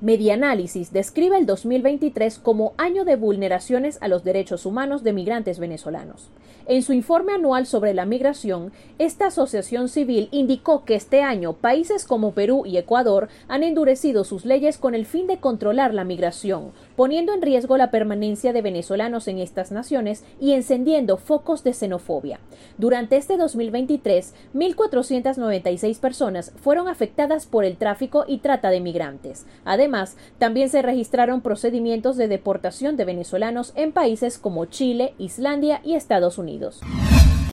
Medianálisis 0.00 0.92
describe 0.92 1.38
el 1.38 1.46
2023 1.46 2.40
como 2.40 2.74
año 2.76 3.04
de 3.04 3.14
vulneraciones 3.14 3.98
a 4.00 4.08
los 4.08 4.24
derechos 4.24 4.66
humanos 4.66 5.04
de 5.04 5.12
migrantes 5.12 5.60
venezolanos. 5.60 6.30
En 6.66 6.82
su 6.82 6.92
informe 6.94 7.32
anual 7.32 7.66
sobre 7.66 7.94
la 7.94 8.04
migración, 8.04 8.72
esta 8.98 9.26
asociación 9.26 9.88
civil 9.88 10.28
indicó 10.32 10.84
que 10.84 10.94
este 10.94 11.22
año 11.22 11.52
países 11.52 12.06
como 12.06 12.32
Perú 12.32 12.64
y 12.66 12.76
Ecuador 12.78 13.28
han 13.48 13.62
endurecido 13.62 14.24
sus 14.24 14.44
leyes 14.44 14.78
con 14.78 14.94
el 14.94 15.06
fin 15.06 15.26
de 15.26 15.36
controlar 15.36 15.94
la 15.94 16.04
migración, 16.04 16.72
poniendo 16.96 17.32
en 17.32 17.42
riesgo 17.42 17.76
la 17.76 17.90
permanencia 17.90 18.52
de 18.52 18.62
venezolanos 18.62 19.28
en 19.28 19.38
estas 19.38 19.72
naciones 19.72 20.24
y 20.40 20.52
encendiendo 20.52 21.18
focos 21.18 21.64
de 21.64 21.74
xenofobia. 21.74 22.40
Durante 22.78 23.16
este 23.16 23.36
2023, 23.36 24.34
1.496 24.54 26.00
personas 26.00 26.52
fueron 26.56 26.88
afectadas 26.88 27.46
por 27.46 27.64
el 27.64 27.76
tráfico 27.76 28.24
y 28.26 28.38
trata 28.38 28.70
de 28.70 28.80
migrantes. 28.80 29.46
Además, 29.64 29.93
también 30.38 30.68
se 30.68 30.82
registraron 30.82 31.40
procedimientos 31.40 32.16
de 32.16 32.28
deportación 32.28 32.96
de 32.96 33.04
venezolanos 33.04 33.72
en 33.76 33.92
países 33.92 34.38
como 34.38 34.64
Chile, 34.66 35.14
Islandia 35.18 35.80
y 35.84 35.94
Estados 35.94 36.38
Unidos. 36.38 36.80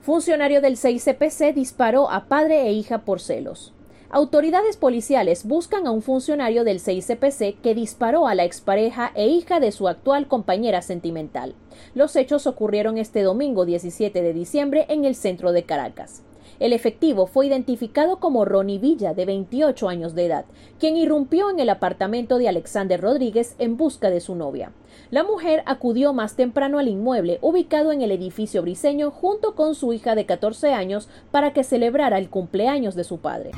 Funcionario 0.03 0.61
del 0.61 0.77
6CPC 0.77 1.53
disparó 1.53 2.09
a 2.09 2.25
padre 2.25 2.63
e 2.63 2.71
hija 2.73 2.99
por 2.99 3.21
celos. 3.21 3.73
Autoridades 4.09 4.75
policiales 4.75 5.45
buscan 5.45 5.87
a 5.87 5.91
un 5.91 6.01
funcionario 6.01 6.65
del 6.65 6.79
6CPC 6.79 7.55
que 7.61 7.75
disparó 7.75 8.27
a 8.27 8.35
la 8.35 8.43
expareja 8.43 9.11
e 9.15 9.27
hija 9.27 9.61
de 9.61 9.71
su 9.71 9.87
actual 9.87 10.27
compañera 10.27 10.81
sentimental. 10.81 11.55
Los 11.95 12.17
hechos 12.17 12.45
ocurrieron 12.45 12.97
este 12.97 13.21
domingo 13.21 13.65
17 13.65 14.21
de 14.21 14.33
diciembre 14.33 14.85
en 14.89 15.05
el 15.05 15.15
centro 15.15 15.53
de 15.53 15.63
Caracas. 15.63 16.23
El 16.59 16.73
efectivo 16.73 17.27
fue 17.27 17.47
identificado 17.47 18.19
como 18.19 18.45
Ronnie 18.45 18.79
Villa, 18.79 19.13
de 19.13 19.25
28 19.25 19.89
años 19.89 20.15
de 20.15 20.25
edad, 20.25 20.45
quien 20.79 20.97
irrumpió 20.97 21.49
en 21.49 21.59
el 21.59 21.69
apartamento 21.69 22.37
de 22.37 22.49
Alexander 22.49 22.99
Rodríguez 22.99 23.55
en 23.59 23.77
busca 23.77 24.09
de 24.09 24.21
su 24.21 24.35
novia. 24.35 24.71
La 25.09 25.23
mujer 25.23 25.63
acudió 25.65 26.13
más 26.13 26.35
temprano 26.35 26.79
al 26.79 26.87
inmueble 26.87 27.39
ubicado 27.41 27.91
en 27.91 28.01
el 28.01 28.11
edificio 28.11 28.61
briseño 28.61 29.11
junto 29.11 29.55
con 29.55 29.75
su 29.75 29.93
hija 29.93 30.15
de 30.15 30.25
14 30.25 30.73
años 30.73 31.09
para 31.31 31.53
que 31.53 31.63
celebrara 31.63 32.17
el 32.17 32.29
cumpleaños 32.29 32.95
de 32.95 33.03
su 33.03 33.19
padre. 33.19 33.51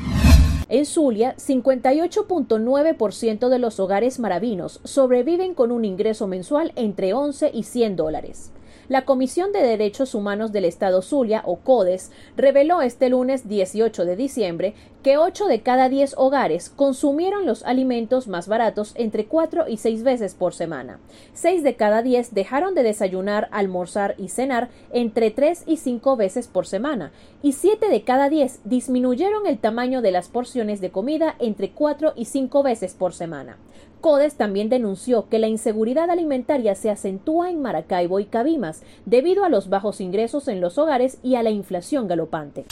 En 0.70 0.86
Zulia, 0.86 1.36
58.9% 1.36 3.50
de 3.50 3.60
los 3.60 3.80
hogares 3.80 4.20
maravinos 4.20 4.80
sobreviven 4.84 5.54
con 5.54 5.72
un 5.72 5.86
ingreso 5.86 6.28
mensual 6.28 6.72
entre 6.76 7.14
11 7.14 7.52
y 7.54 7.64
100 7.64 7.96
dólares. 7.96 8.52
La 8.94 9.06
Comisión 9.06 9.52
de 9.54 9.64
Derechos 9.64 10.14
Humanos 10.14 10.52
del 10.52 10.66
Estado 10.66 11.02
Zulia, 11.02 11.42
o 11.48 11.56
CODES, 11.56 12.12
reveló 12.38 12.84
este 12.84 13.10
lunes 13.10 13.48
18 13.50 14.06
de 14.06 14.16
diciembre 14.16 14.76
que 15.02 15.18
8 15.18 15.48
de 15.48 15.64
cada 15.64 15.90
10 15.90 16.14
hogares 16.16 16.70
consumieron 16.70 17.48
los 17.48 17.64
alimentos 17.64 18.28
más 18.28 18.48
baratos 18.48 18.94
entre 18.94 19.26
4 19.26 19.68
y 19.68 19.78
6 19.78 20.04
veces 20.04 20.36
por 20.36 20.54
semana. 20.54 21.00
6 21.34 21.64
de 21.64 21.76
cada 21.76 22.04
10 22.04 22.36
dejaron 22.36 22.76
de 22.76 22.84
desayunar, 22.84 23.50
almorzar 23.52 24.14
y 24.20 24.30
cenar 24.30 24.70
entre 24.92 25.32
3 25.32 25.64
y 25.66 25.78
5 25.78 26.16
veces 26.16 26.48
por 26.48 26.68
semana, 26.68 27.12
y 27.42 27.54
7 27.54 27.90
de 27.90 28.04
cada 28.04 28.30
10 28.30 28.60
disminuyeron 28.64 29.48
el 29.48 29.58
tamaño 29.58 30.04
de 30.04 30.12
las 30.12 30.28
porciones 30.28 30.82
de 30.82 30.92
comida 30.92 31.36
entre 31.40 31.72
4 31.72 32.14
y 32.16 32.26
5 32.26 32.62
veces 32.62 32.94
por 32.94 33.16
semana. 33.16 33.58
CODES 34.04 34.36
también 34.36 34.68
denunció 34.68 35.30
que 35.30 35.40
la 35.40 35.48
inseguridad 35.48 36.10
alimentaria 36.10 36.76
se 36.76 36.90
acentúa 36.90 37.50
en 37.50 37.62
Maracaibo 37.62 38.20
y 38.20 38.26
Cabimas 38.26 38.82
debido 39.06 39.46
a 39.46 39.50
los 39.50 39.70
bajos 39.70 40.02
ingresos 40.02 40.50
en 40.50 40.60
los 40.60 40.78
hogares 40.78 41.20
y 41.24 41.36
a 41.36 41.42
la 41.42 41.52
inflación 41.52 42.10
galopante. 42.10 42.66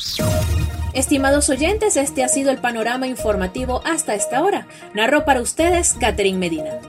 Estimados 0.93 1.49
oyentes, 1.49 1.95
este 1.95 2.25
ha 2.25 2.27
sido 2.27 2.51
el 2.51 2.57
panorama 2.57 3.07
informativo 3.07 3.81
hasta 3.85 4.13
esta 4.13 4.43
hora. 4.43 4.67
Narró 4.93 5.23
para 5.23 5.41
ustedes 5.41 5.95
Catherine 5.97 6.37
Medina. 6.37 6.81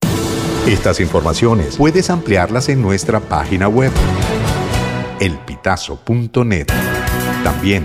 Estas 0.67 0.99
informaciones 0.99 1.77
puedes 1.77 2.11
ampliarlas 2.11 2.69
en 2.69 2.83
nuestra 2.83 3.21
página 3.21 3.69
web 3.69 3.93
elpitazo.net. 5.21 6.67
También 7.45 7.85